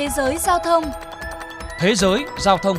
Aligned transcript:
Thế 0.00 0.08
giới 0.16 0.38
giao 0.38 0.58
thông 0.58 0.84
Thế 1.78 1.94
giới 1.94 2.24
giao 2.38 2.58
thông 2.58 2.76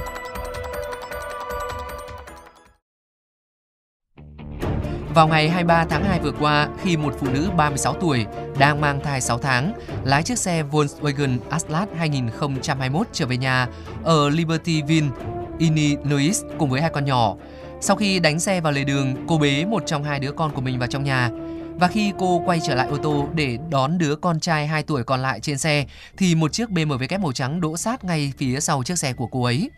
Vào 5.15 5.27
ngày 5.27 5.49
23 5.49 5.85
tháng 5.89 6.03
2 6.03 6.19
vừa 6.19 6.31
qua, 6.31 6.69
khi 6.83 6.97
một 6.97 7.13
phụ 7.19 7.27
nữ 7.33 7.49
36 7.57 7.93
tuổi 7.93 8.25
đang 8.59 8.81
mang 8.81 8.99
thai 9.03 9.21
6 9.21 9.37
tháng, 9.37 9.73
lái 10.03 10.23
chiếc 10.23 10.37
xe 10.37 10.63
Volkswagen 10.71 11.37
Atlas 11.49 11.89
2021 11.97 13.07
trở 13.11 13.25
về 13.25 13.37
nhà 13.37 13.67
ở 14.03 14.29
Libertyville, 14.29 15.07
Illinois 15.59 16.43
cùng 16.57 16.69
với 16.69 16.81
hai 16.81 16.89
con 16.89 17.05
nhỏ. 17.05 17.35
Sau 17.81 17.95
khi 17.95 18.19
đánh 18.19 18.39
xe 18.39 18.61
vào 18.61 18.73
lề 18.73 18.83
đường, 18.83 19.15
cô 19.27 19.37
bế 19.37 19.65
một 19.65 19.83
trong 19.85 20.03
hai 20.03 20.19
đứa 20.19 20.31
con 20.31 20.51
của 20.51 20.61
mình 20.61 20.79
vào 20.79 20.87
trong 20.87 21.03
nhà. 21.03 21.29
Và 21.75 21.87
khi 21.87 22.13
cô 22.19 22.41
quay 22.45 22.59
trở 22.63 22.75
lại 22.75 22.87
ô 22.87 22.97
tô 22.97 23.27
để 23.33 23.57
đón 23.69 23.97
đứa 23.97 24.15
con 24.15 24.39
trai 24.39 24.67
2 24.67 24.83
tuổi 24.83 25.03
còn 25.03 25.21
lại 25.21 25.39
trên 25.39 25.57
xe, 25.57 25.85
thì 26.17 26.35
một 26.35 26.53
chiếc 26.53 26.69
BMW 26.69 27.07
kép 27.07 27.19
màu 27.19 27.31
trắng 27.31 27.61
đỗ 27.61 27.77
sát 27.77 28.03
ngay 28.03 28.33
phía 28.37 28.59
sau 28.59 28.83
chiếc 28.83 28.99
xe 28.99 29.13
của 29.13 29.27
cô 29.27 29.43
ấy. 29.43 29.69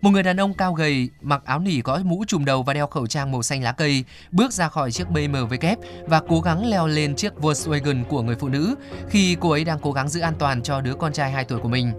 Một 0.00 0.10
người 0.10 0.22
đàn 0.22 0.40
ông 0.40 0.54
cao 0.54 0.72
gầy, 0.72 1.08
mặc 1.20 1.42
áo 1.44 1.58
nỉ 1.58 1.80
có 1.80 2.00
mũ 2.04 2.24
trùm 2.28 2.44
đầu 2.44 2.62
và 2.62 2.74
đeo 2.74 2.86
khẩu 2.86 3.06
trang 3.06 3.32
màu 3.32 3.42
xanh 3.42 3.62
lá 3.62 3.72
cây, 3.72 4.04
bước 4.30 4.52
ra 4.52 4.68
khỏi 4.68 4.92
chiếc 4.92 5.08
BMW 5.08 5.58
kép 5.58 5.78
và 6.06 6.20
cố 6.28 6.40
gắng 6.40 6.66
leo 6.66 6.86
lên 6.86 7.16
chiếc 7.16 7.32
Volkswagen 7.40 8.04
của 8.04 8.22
người 8.22 8.36
phụ 8.36 8.48
nữ 8.48 8.74
khi 9.08 9.36
cô 9.40 9.50
ấy 9.50 9.64
đang 9.64 9.78
cố 9.78 9.92
gắng 9.92 10.08
giữ 10.08 10.20
an 10.20 10.34
toàn 10.38 10.62
cho 10.62 10.80
đứa 10.80 10.94
con 10.94 11.12
trai 11.12 11.30
2 11.30 11.44
tuổi 11.44 11.60
của 11.60 11.68
mình. 11.68 11.92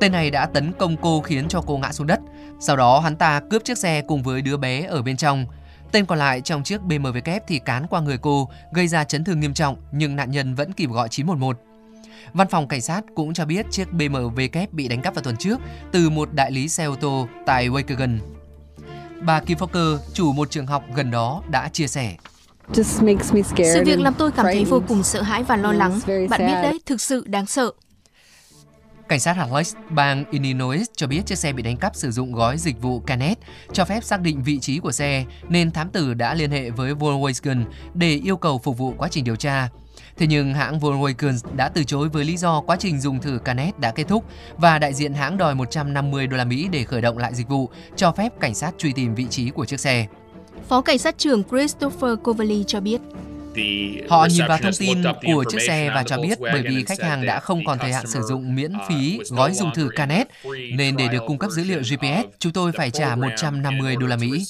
Tên 0.00 0.12
này 0.12 0.30
đã 0.30 0.46
tấn 0.46 0.72
công 0.72 0.96
cô 0.96 1.20
khiến 1.20 1.48
cho 1.48 1.62
cô 1.66 1.78
ngã 1.78 1.92
xuống 1.92 2.06
đất. 2.06 2.20
Sau 2.60 2.76
đó 2.76 2.98
hắn 3.00 3.16
ta 3.16 3.40
cướp 3.50 3.64
chiếc 3.64 3.78
xe 3.78 4.02
cùng 4.02 4.22
với 4.22 4.42
đứa 4.42 4.56
bé 4.56 4.82
ở 4.82 5.02
bên 5.02 5.16
trong. 5.16 5.46
Tên 5.92 6.06
còn 6.06 6.18
lại 6.18 6.40
trong 6.40 6.62
chiếc 6.62 6.80
BMW 6.80 7.20
kép 7.20 7.46
thì 7.46 7.58
cán 7.58 7.86
qua 7.86 8.00
người 8.00 8.18
cô, 8.18 8.48
gây 8.72 8.88
ra 8.88 9.04
chấn 9.04 9.24
thương 9.24 9.40
nghiêm 9.40 9.54
trọng 9.54 9.76
nhưng 9.92 10.16
nạn 10.16 10.30
nhân 10.30 10.54
vẫn 10.54 10.72
kịp 10.72 10.90
gọi 10.90 11.08
911. 11.08 11.58
Văn 12.32 12.48
phòng 12.50 12.68
cảnh 12.68 12.80
sát 12.80 13.04
cũng 13.14 13.34
cho 13.34 13.44
biết 13.44 13.66
chiếc 13.70 13.88
BMW 13.92 14.48
kép 14.48 14.72
bị 14.72 14.88
đánh 14.88 15.02
cắp 15.02 15.14
vào 15.14 15.22
tuần 15.22 15.36
trước 15.36 15.60
từ 15.92 16.10
một 16.10 16.28
đại 16.32 16.50
lý 16.50 16.68
xe 16.68 16.84
ô 16.84 16.94
tô 16.94 17.28
tại 17.46 17.68
Waukegan. 17.68 18.18
Bà 19.20 19.40
Kim 19.40 19.58
Fokker, 19.58 19.98
chủ 20.12 20.32
một 20.32 20.50
trường 20.50 20.66
học 20.66 20.84
gần 20.94 21.10
đó 21.10 21.42
đã 21.50 21.68
chia 21.68 21.86
sẻ. 21.86 22.16
Sự 22.72 23.82
việc 23.84 24.00
làm 24.00 24.14
tôi 24.14 24.30
cảm 24.32 24.46
thấy 24.46 24.64
vô 24.64 24.82
cùng 24.88 25.02
sợ 25.02 25.22
hãi 25.22 25.42
và 25.42 25.56
lo 25.56 25.72
lắng. 25.72 26.00
Bạn 26.06 26.40
biết 26.40 26.54
đấy, 26.62 26.80
thực 26.86 27.00
sự 27.00 27.24
đáng 27.26 27.46
sợ. 27.46 27.70
Cảnh 29.08 29.20
sát 29.20 29.36
hạt 29.36 29.46
Alex, 29.50 29.74
bang 29.90 30.24
Illinois 30.30 30.86
cho 30.96 31.06
biết 31.06 31.26
chiếc 31.26 31.38
xe 31.38 31.52
bị 31.52 31.62
đánh 31.62 31.76
cắp 31.76 31.96
sử 31.96 32.10
dụng 32.10 32.32
gói 32.32 32.58
dịch 32.58 32.82
vụ 32.82 33.00
Canet 33.00 33.38
cho 33.72 33.84
phép 33.84 34.04
xác 34.04 34.20
định 34.20 34.42
vị 34.42 34.58
trí 34.58 34.78
của 34.78 34.92
xe, 34.92 35.24
nên 35.48 35.70
thám 35.70 35.88
tử 35.88 36.14
đã 36.14 36.34
liên 36.34 36.50
hệ 36.50 36.70
với 36.70 36.94
Volkswagen 36.94 37.64
để 37.94 38.20
yêu 38.24 38.36
cầu 38.36 38.58
phục 38.58 38.78
vụ 38.78 38.94
quá 38.98 39.08
trình 39.10 39.24
điều 39.24 39.36
tra. 39.36 39.68
Thế 40.16 40.26
nhưng 40.26 40.54
hãng 40.54 40.78
Volkswagen 40.78 41.38
đã 41.56 41.68
từ 41.68 41.84
chối 41.84 42.08
với 42.08 42.24
lý 42.24 42.36
do 42.36 42.60
quá 42.60 42.76
trình 42.76 43.00
dùng 43.00 43.20
thử 43.20 43.38
Canet 43.44 43.78
đã 43.78 43.90
kết 43.90 44.08
thúc 44.08 44.24
và 44.56 44.78
đại 44.78 44.94
diện 44.94 45.14
hãng 45.14 45.38
đòi 45.38 45.54
150 45.54 46.26
đô 46.26 46.36
la 46.36 46.44
Mỹ 46.44 46.68
để 46.72 46.84
khởi 46.84 47.00
động 47.00 47.18
lại 47.18 47.34
dịch 47.34 47.48
vụ, 47.48 47.70
cho 47.96 48.12
phép 48.12 48.32
cảnh 48.40 48.54
sát 48.54 48.74
truy 48.78 48.92
tìm 48.92 49.14
vị 49.14 49.26
trí 49.30 49.50
của 49.50 49.64
chiếc 49.64 49.80
xe. 49.80 50.06
Phó 50.68 50.80
cảnh 50.80 50.98
sát 50.98 51.18
trưởng 51.18 51.42
Christopher 51.44 52.12
Coverly 52.24 52.64
cho 52.66 52.80
biết. 52.80 53.00
Họ 54.08 54.26
nhìn 54.30 54.46
vào 54.48 54.58
thông 54.58 54.72
tin 54.78 55.02
của 55.26 55.44
chiếc 55.50 55.62
xe 55.66 55.90
và 55.94 56.02
cho 56.02 56.18
biết 56.18 56.40
bởi 56.40 56.62
vì 56.62 56.84
khách 56.84 57.02
hàng 57.02 57.26
đã 57.26 57.40
không 57.40 57.64
còn 57.64 57.78
thời 57.78 57.92
hạn 57.92 58.06
sử 58.06 58.20
dụng 58.28 58.54
miễn 58.54 58.72
phí 58.88 59.18
gói 59.30 59.54
dùng 59.54 59.70
thử 59.74 59.88
Canet, 59.94 60.28
nên 60.76 60.96
để 60.96 61.08
được 61.08 61.22
cung 61.26 61.38
cấp 61.38 61.50
dữ 61.50 61.64
liệu 61.64 61.80
GPS, 61.80 62.28
chúng 62.38 62.52
tôi 62.52 62.72
phải 62.72 62.90
trả 62.90 63.16
150 63.16 63.96
đô 63.96 64.06
la 64.06 64.16
Mỹ. 64.16 64.44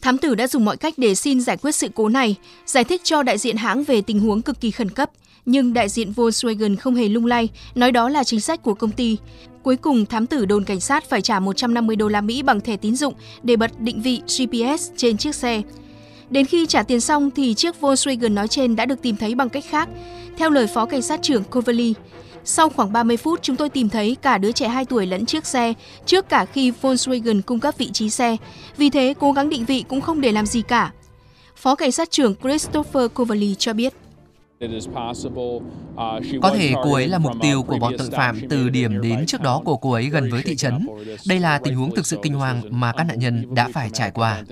Thám 0.00 0.18
tử 0.18 0.34
đã 0.34 0.46
dùng 0.46 0.64
mọi 0.64 0.76
cách 0.76 0.94
để 0.96 1.14
xin 1.14 1.40
giải 1.40 1.56
quyết 1.56 1.74
sự 1.74 1.88
cố 1.94 2.08
này, 2.08 2.36
giải 2.66 2.84
thích 2.84 3.00
cho 3.04 3.22
đại 3.22 3.38
diện 3.38 3.56
hãng 3.56 3.84
về 3.84 4.02
tình 4.02 4.20
huống 4.20 4.42
cực 4.42 4.60
kỳ 4.60 4.70
khẩn 4.70 4.90
cấp. 4.90 5.10
Nhưng 5.46 5.72
đại 5.72 5.88
diện 5.88 6.12
Volkswagen 6.16 6.76
không 6.76 6.94
hề 6.94 7.08
lung 7.08 7.26
lay, 7.26 7.48
nói 7.74 7.92
đó 7.92 8.08
là 8.08 8.24
chính 8.24 8.40
sách 8.40 8.62
của 8.62 8.74
công 8.74 8.90
ty. 8.90 9.18
Cuối 9.62 9.76
cùng, 9.76 10.06
thám 10.06 10.26
tử 10.26 10.44
đồn 10.44 10.64
cảnh 10.64 10.80
sát 10.80 11.08
phải 11.08 11.22
trả 11.22 11.40
150 11.40 11.96
đô 11.96 12.08
la 12.08 12.20
Mỹ 12.20 12.42
bằng 12.42 12.60
thẻ 12.60 12.76
tín 12.76 12.96
dụng 12.96 13.14
để 13.42 13.56
bật 13.56 13.80
định 13.80 14.02
vị 14.02 14.20
GPS 14.38 14.90
trên 14.96 15.16
chiếc 15.16 15.34
xe. 15.34 15.62
Đến 16.30 16.46
khi 16.46 16.66
trả 16.66 16.82
tiền 16.82 17.00
xong 17.00 17.30
thì 17.30 17.54
chiếc 17.54 17.74
Volkswagen 17.80 18.34
nói 18.34 18.48
trên 18.48 18.76
đã 18.76 18.86
được 18.86 19.02
tìm 19.02 19.16
thấy 19.16 19.34
bằng 19.34 19.48
cách 19.48 19.64
khác. 19.68 19.88
Theo 20.36 20.50
lời 20.50 20.66
phó 20.66 20.86
cảnh 20.86 21.02
sát 21.02 21.22
trưởng 21.22 21.44
Coverly, 21.44 21.94
sau 22.44 22.68
khoảng 22.68 22.92
30 22.92 23.16
phút, 23.16 23.42
chúng 23.42 23.56
tôi 23.56 23.68
tìm 23.68 23.88
thấy 23.88 24.16
cả 24.22 24.38
đứa 24.38 24.52
trẻ 24.52 24.68
2 24.68 24.84
tuổi 24.84 25.06
lẫn 25.06 25.26
chiếc 25.26 25.46
xe 25.46 25.72
trước 26.06 26.28
cả 26.28 26.44
khi 26.44 26.72
Volkswagen 26.82 27.42
cung 27.42 27.60
cấp 27.60 27.74
vị 27.78 27.90
trí 27.92 28.10
xe. 28.10 28.36
Vì 28.76 28.90
thế, 28.90 29.14
cố 29.20 29.32
gắng 29.32 29.48
định 29.48 29.64
vị 29.64 29.84
cũng 29.88 30.00
không 30.00 30.20
để 30.20 30.32
làm 30.32 30.46
gì 30.46 30.62
cả. 30.62 30.92
Phó 31.56 31.74
cảnh 31.74 31.92
sát 31.92 32.10
trưởng 32.10 32.34
Christopher 32.42 33.10
Coverly 33.14 33.54
cho 33.54 33.72
biết. 33.72 33.94
Có 36.42 36.50
thể 36.54 36.72
cô 36.84 36.92
ấy 36.92 37.08
là 37.08 37.18
mục 37.18 37.32
tiêu 37.42 37.62
của 37.62 37.78
bọn 37.78 37.94
tội 37.98 38.10
phạm 38.10 38.40
từ 38.48 38.68
điểm 38.68 39.00
đến 39.00 39.26
trước 39.26 39.40
đó 39.40 39.62
của 39.64 39.76
cô 39.76 39.92
ấy 39.92 40.04
gần 40.04 40.30
với 40.30 40.42
thị 40.42 40.56
trấn. 40.56 40.86
Đây 41.26 41.40
là 41.40 41.58
tình 41.58 41.74
huống 41.74 41.94
thực 41.94 42.06
sự 42.06 42.18
kinh 42.22 42.34
hoàng 42.34 42.62
mà 42.70 42.92
các 42.92 43.04
nạn 43.04 43.18
nhân 43.18 43.54
đã 43.54 43.68
phải 43.72 43.90
trải 43.92 44.10
qua. 44.10 44.42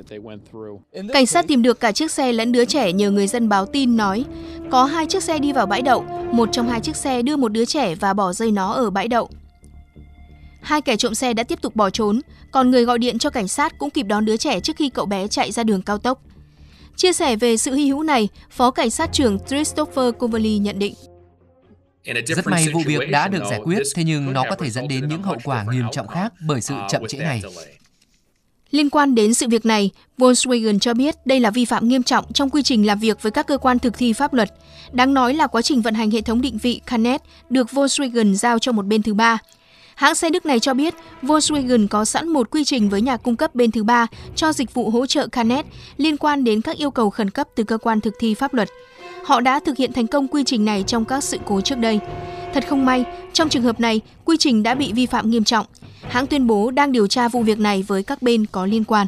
Cảnh 1.13 1.27
sát 1.27 1.47
tìm 1.49 1.63
được 1.63 1.81
cả 1.81 1.93
chiếc 1.93 2.11
xe 2.11 2.33
lẫn 2.33 2.53
đứa 2.53 2.65
trẻ 2.65 2.93
nhờ 2.93 3.11
người 3.11 3.27
dân 3.27 3.49
báo 3.49 3.67
tin 3.67 3.97
nói 3.97 4.25
có 4.71 4.85
hai 4.85 5.07
chiếc 5.07 5.23
xe 5.23 5.39
đi 5.39 5.53
vào 5.53 5.67
bãi 5.67 5.83
đậu, 5.83 6.03
một 6.33 6.49
trong 6.53 6.69
hai 6.69 6.81
chiếc 6.81 6.97
xe 6.97 7.23
đưa 7.23 7.37
một 7.37 7.53
đứa 7.53 7.65
trẻ 7.65 7.95
và 7.95 8.15
bỏ 8.15 8.33
rơi 8.33 8.51
nó 8.51 8.73
ở 8.73 8.91
bãi 8.91 9.09
đậu. 9.09 9.29
Hai 10.63 10.81
kẻ 10.81 10.97
trộm 10.97 11.15
xe 11.15 11.35
đã 11.35 11.43
tiếp 11.43 11.63
tục 11.63 11.77
bỏ 11.77 11.91
trốn, 11.91 12.21
còn 12.51 12.71
người 12.71 12.85
gọi 12.85 12.99
điện 12.99 13.19
cho 13.19 13.31
cảnh 13.31 13.49
sát 13.49 13.79
cũng 13.79 13.91
kịp 13.91 14.03
đón 14.03 14.25
đứa 14.25 14.37
trẻ 14.37 14.61
trước 14.61 14.77
khi 14.77 14.89
cậu 14.89 15.07
bé 15.07 15.29
chạy 15.29 15.53
ra 15.53 15.65
đường 15.65 15.83
cao 15.83 15.99
tốc. 15.99 16.23
Chia 16.97 17.13
sẻ 17.13 17.37
về 17.37 17.57
sự 17.57 17.75
hy 17.75 17.89
hữu 17.89 18.03
này, 18.03 18.29
Phó 18.51 18.71
Cảnh 18.71 18.91
sát 18.91 19.13
trưởng 19.13 19.39
Christopher 19.49 20.15
Coverly 20.19 20.59
nhận 20.59 20.79
định. 20.79 20.95
Rất 22.27 22.47
may 22.47 22.69
vụ 22.73 22.81
việc 22.87 23.11
đã 23.11 23.29
được 23.29 23.43
giải 23.51 23.61
quyết, 23.65 23.79
thế 23.95 24.05
nhưng 24.05 24.33
nó 24.33 24.45
có 24.51 24.57
thể 24.57 24.71
dẫn 24.71 24.89
đến 24.89 25.09
những 25.09 25.23
hậu 25.23 25.37
quả 25.45 25.65
nghiêm 25.73 25.85
trọng 25.93 26.09
khác 26.09 26.33
bởi 26.47 26.61
sự 26.61 26.75
chậm 26.89 27.03
trễ 27.09 27.19
này. 27.19 27.43
Liên 28.71 28.91
quan 28.91 29.15
đến 29.15 29.35
sự 29.35 29.49
việc 29.49 29.67
này, 29.67 29.91
Volkswagen 30.19 30.79
cho 30.79 30.95
biết 30.95 31.27
đây 31.27 31.41
là 31.41 31.51
vi 31.51 31.65
phạm 31.65 31.89
nghiêm 31.89 32.03
trọng 32.03 32.33
trong 32.33 32.51
quy 32.51 32.63
trình 32.63 32.87
làm 32.87 32.99
việc 32.99 33.23
với 33.23 33.33
các 33.33 33.47
cơ 33.47 33.59
quan 33.59 33.79
thực 33.79 33.99
thi 33.99 34.13
pháp 34.13 34.35
luật. 34.35 34.53
Đáng 34.93 35.15
nói 35.15 35.35
là 35.35 35.47
quá 35.47 35.63
trình 35.63 35.83
vận 35.83 35.95
hành 35.95 36.11
hệ 36.11 36.21
thống 36.21 36.41
định 36.41 36.59
vị 36.59 36.81
Canet 36.87 37.23
được 37.51 37.67
Volkswagen 37.71 38.35
giao 38.35 38.59
cho 38.59 38.73
một 38.73 38.87
bên 38.87 39.03
thứ 39.03 39.15
ba. 39.15 39.39
Hãng 39.95 40.15
xe 40.15 40.31
Đức 40.31 40.47
này 40.47 40.61
cho 40.61 40.75
biết 40.75 40.95
Volkswagen 41.23 41.89
có 41.89 42.05
sẵn 42.05 42.29
một 42.29 42.51
quy 42.51 42.65
trình 42.65 42.89
với 42.89 43.01
nhà 43.03 43.17
cung 43.17 43.37
cấp 43.37 43.55
bên 43.55 43.71
thứ 43.71 43.85
ba 43.85 44.07
cho 44.37 44.53
dịch 44.53 44.75
vụ 44.75 44.91
hỗ 44.91 45.07
trợ 45.07 45.27
Canet 45.27 45.67
liên 45.97 46.17
quan 46.17 46.45
đến 46.45 46.61
các 46.61 46.77
yêu 46.77 46.91
cầu 46.91 47.11
khẩn 47.11 47.31
cấp 47.31 47.49
từ 47.55 47.65
cơ 47.65 47.79
quan 47.79 48.01
thực 48.01 48.15
thi 48.19 48.35
pháp 48.35 48.55
luật. 48.55 48.69
Họ 49.25 49.41
đã 49.41 49.61
thực 49.61 49.77
hiện 49.77 49.93
thành 49.93 50.07
công 50.07 50.29
quy 50.29 50.45
trình 50.45 50.65
này 50.65 50.85
trong 50.87 51.05
các 51.05 51.25
sự 51.25 51.39
cố 51.45 51.61
trước 51.61 51.79
đây. 51.79 52.01
Thật 52.55 52.65
không 52.69 52.85
may, 52.85 53.05
trong 53.33 53.49
trường 53.49 53.63
hợp 53.63 53.81
này, 53.81 54.01
quy 54.25 54.37
trình 54.37 54.63
đã 54.63 54.75
bị 54.75 54.93
vi 54.93 55.07
phạm 55.07 55.31
nghiêm 55.31 55.45
trọng. 55.45 55.67
Hãng 56.03 56.27
tuyên 56.27 56.47
bố 56.47 56.71
đang 56.71 56.93
điều 56.93 57.07
tra 57.07 57.29
vụ 57.29 57.43
việc 57.43 57.59
này 57.59 57.85
với 57.89 58.03
các 58.03 58.23
bên 58.23 58.47
có 58.47 58.67
liên 58.67 58.85
quan. 58.85 59.07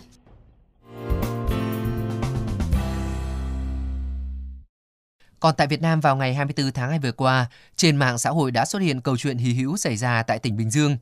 Còn 5.41 5.55
tại 5.55 5.67
Việt 5.67 5.83
Nam 5.83 6.01
vào 6.01 6.17
ngày 6.17 6.35
24 6.35 6.73
tháng 6.73 6.91
2 6.91 6.99
vừa 6.99 7.13
qua, 7.13 7.47
trên 7.77 7.97
mạng 7.97 8.19
xã 8.19 8.31
hội 8.31 8.51
đã 8.51 8.65
xuất 8.65 8.83
hiện 8.83 9.01
câu 9.01 9.17
chuyện 9.17 9.39
hí 9.39 9.55
hữu 9.55 9.77
xảy 9.77 9.97
ra 9.97 10.23
tại 10.23 10.39
tỉnh 10.39 10.57
Bình 10.57 10.71
Dương. 10.71 10.97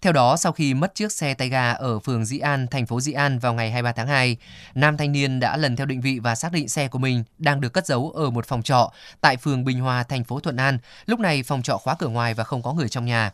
Theo 0.00 0.12
đó, 0.12 0.36
sau 0.36 0.52
khi 0.52 0.74
mất 0.74 0.94
chiếc 0.94 1.12
xe 1.12 1.34
tay 1.34 1.48
ga 1.48 1.72
ở 1.72 1.98
phường 1.98 2.24
Dĩ 2.24 2.38
An, 2.38 2.66
thành 2.70 2.86
phố 2.86 3.00
Dĩ 3.00 3.12
An 3.12 3.38
vào 3.38 3.54
ngày 3.54 3.70
23 3.70 3.92
tháng 3.92 4.06
2, 4.06 4.36
nam 4.74 4.96
thanh 4.96 5.12
niên 5.12 5.40
đã 5.40 5.56
lần 5.56 5.76
theo 5.76 5.86
định 5.86 6.00
vị 6.00 6.18
và 6.18 6.34
xác 6.34 6.52
định 6.52 6.68
xe 6.68 6.88
của 6.88 6.98
mình 6.98 7.24
đang 7.38 7.60
được 7.60 7.72
cất 7.72 7.86
giấu 7.86 8.10
ở 8.10 8.30
một 8.30 8.46
phòng 8.46 8.62
trọ 8.62 8.92
tại 9.20 9.36
phường 9.36 9.64
Bình 9.64 9.80
Hòa, 9.80 10.02
thành 10.02 10.24
phố 10.24 10.40
Thuận 10.40 10.56
An. 10.56 10.78
Lúc 11.06 11.20
này 11.20 11.42
phòng 11.42 11.62
trọ 11.62 11.76
khóa 11.76 11.94
cửa 11.98 12.08
ngoài 12.08 12.34
và 12.34 12.44
không 12.44 12.62
có 12.62 12.72
người 12.72 12.88
trong 12.88 13.06
nhà. 13.06 13.32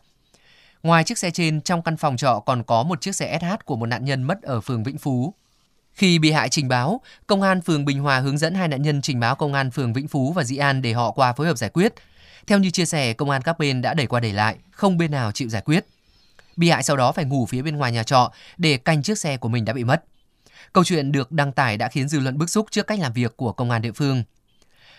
Ngoài 0.83 1.03
chiếc 1.03 1.17
xe 1.17 1.31
trên, 1.31 1.61
trong 1.61 1.81
căn 1.81 1.97
phòng 1.97 2.17
trọ 2.17 2.39
còn 2.45 2.63
có 2.63 2.83
một 2.83 3.01
chiếc 3.01 3.15
xe 3.15 3.39
SH 3.41 3.65
của 3.65 3.75
một 3.75 3.85
nạn 3.85 4.05
nhân 4.05 4.23
mất 4.23 4.41
ở 4.41 4.61
phường 4.61 4.83
Vĩnh 4.83 4.97
Phú. 4.97 5.33
Khi 5.95 6.19
bị 6.19 6.31
hại 6.31 6.49
trình 6.49 6.67
báo, 6.67 7.01
công 7.27 7.41
an 7.41 7.61
phường 7.61 7.85
Bình 7.85 7.99
Hòa 7.99 8.19
hướng 8.19 8.37
dẫn 8.37 8.53
hai 8.55 8.67
nạn 8.67 8.81
nhân 8.81 9.01
trình 9.01 9.19
báo 9.19 9.35
công 9.35 9.53
an 9.53 9.71
phường 9.71 9.93
Vĩnh 9.93 10.07
Phú 10.07 10.33
và 10.33 10.43
Dĩ 10.43 10.57
An 10.57 10.81
để 10.81 10.93
họ 10.93 11.11
qua 11.11 11.33
phối 11.33 11.47
hợp 11.47 11.57
giải 11.57 11.69
quyết. 11.69 11.93
Theo 12.47 12.59
như 12.59 12.69
chia 12.69 12.85
sẻ, 12.85 13.13
công 13.13 13.29
an 13.29 13.41
các 13.41 13.59
bên 13.59 13.81
đã 13.81 13.93
đẩy 13.93 14.07
qua 14.07 14.19
đẩy 14.19 14.33
lại, 14.33 14.55
không 14.71 14.97
bên 14.97 15.11
nào 15.11 15.31
chịu 15.31 15.49
giải 15.49 15.61
quyết. 15.61 15.85
Bị 16.57 16.69
hại 16.69 16.83
sau 16.83 16.97
đó 16.97 17.11
phải 17.11 17.25
ngủ 17.25 17.45
phía 17.45 17.61
bên 17.61 17.77
ngoài 17.77 17.91
nhà 17.91 18.03
trọ 18.03 18.31
để 18.57 18.77
canh 18.77 19.03
chiếc 19.03 19.17
xe 19.17 19.37
của 19.37 19.49
mình 19.49 19.65
đã 19.65 19.73
bị 19.73 19.83
mất. 19.83 20.03
Câu 20.73 20.83
chuyện 20.83 21.11
được 21.11 21.31
đăng 21.31 21.51
tải 21.51 21.77
đã 21.77 21.87
khiến 21.87 22.09
dư 22.09 22.19
luận 22.19 22.37
bức 22.37 22.49
xúc 22.49 22.65
trước 22.71 22.87
cách 22.87 22.99
làm 22.99 23.13
việc 23.13 23.37
của 23.37 23.51
công 23.51 23.71
an 23.71 23.81
địa 23.81 23.91
phương. 23.91 24.23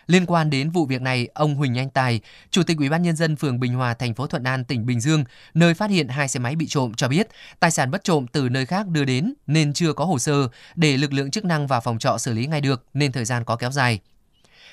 Liên 0.06 0.26
quan 0.26 0.50
đến 0.50 0.70
vụ 0.70 0.86
việc 0.86 1.02
này, 1.02 1.28
ông 1.34 1.54
Huỳnh 1.54 1.78
Anh 1.78 1.90
Tài, 1.90 2.20
Chủ 2.50 2.62
tịch 2.62 2.78
Ủy 2.78 2.88
ban 2.88 3.02
nhân 3.02 3.16
dân 3.16 3.36
phường 3.36 3.60
Bình 3.60 3.74
Hòa, 3.74 3.94
thành 3.94 4.14
phố 4.14 4.26
Thuận 4.26 4.44
An, 4.44 4.64
tỉnh 4.64 4.86
Bình 4.86 5.00
Dương, 5.00 5.24
nơi 5.54 5.74
phát 5.74 5.90
hiện 5.90 6.08
hai 6.08 6.28
xe 6.28 6.40
máy 6.40 6.56
bị 6.56 6.66
trộm 6.66 6.94
cho 6.94 7.08
biết, 7.08 7.28
tài 7.60 7.70
sản 7.70 7.90
bất 7.90 8.04
trộm 8.04 8.26
từ 8.32 8.48
nơi 8.48 8.66
khác 8.66 8.88
đưa 8.88 9.04
đến 9.04 9.34
nên 9.46 9.72
chưa 9.72 9.92
có 9.92 10.04
hồ 10.04 10.18
sơ 10.18 10.48
để 10.74 10.96
lực 10.96 11.12
lượng 11.12 11.30
chức 11.30 11.44
năng 11.44 11.66
và 11.66 11.80
phòng 11.80 11.98
trọ 11.98 12.18
xử 12.18 12.32
lý 12.32 12.46
ngay 12.46 12.60
được 12.60 12.84
nên 12.94 13.12
thời 13.12 13.24
gian 13.24 13.44
có 13.44 13.56
kéo 13.56 13.70
dài. 13.70 14.00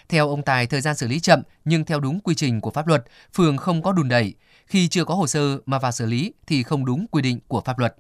Theo 0.10 0.30
ông 0.30 0.42
Tài, 0.42 0.68
thời 0.68 0.82
gian 0.82 0.96
xử 0.96 1.08
lý 1.08 1.20
chậm 1.20 1.42
nhưng 1.66 1.86
theo 1.86 2.00
đúng 2.00 2.20
quy 2.20 2.36
trình 2.36 2.62
của 2.62 2.72
pháp 2.72 2.88
luật, 2.88 3.04
phường 3.34 3.58
không 3.58 3.82
có 3.82 3.92
đùn 3.92 4.10
đẩy. 4.10 4.34
Khi 4.66 4.88
chưa 4.88 5.06
có 5.06 5.16
hồ 5.16 5.28
sơ 5.28 5.58
mà 5.66 5.80
vào 5.80 5.92
xử 5.92 6.06
lý 6.06 6.34
thì 6.48 6.64
không 6.64 6.86
đúng 6.86 7.06
quy 7.12 7.22
định 7.22 7.40
của 7.48 7.62
pháp 7.66 7.80
luật. 7.80 7.96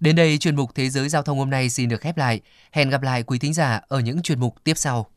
Đến 0.00 0.16
đây 0.16 0.38
chuyên 0.38 0.56
mục 0.56 0.70
Thế 0.74 0.90
giới 0.90 1.08
giao 1.08 1.22
thông 1.22 1.38
hôm 1.38 1.50
nay 1.50 1.70
xin 1.70 1.88
được 1.88 2.00
khép 2.00 2.16
lại. 2.16 2.40
Hẹn 2.72 2.90
gặp 2.90 3.02
lại 3.02 3.22
quý 3.22 3.38
thính 3.38 3.54
giả 3.54 3.80
ở 3.88 4.00
những 4.00 4.22
chuyên 4.22 4.40
mục 4.40 4.64
tiếp 4.64 4.74
sau. 4.76 5.12